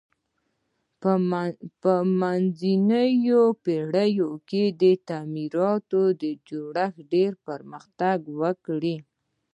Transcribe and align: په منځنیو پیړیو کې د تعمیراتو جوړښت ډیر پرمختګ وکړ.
په 1.81 1.93
منځنیو 2.21 3.43
پیړیو 3.63 4.31
کې 4.49 4.63
د 4.81 4.83
تعمیراتو 5.07 6.01
جوړښت 6.49 6.97
ډیر 7.13 7.31
پرمختګ 7.47 8.19
وکړ. 8.41 8.83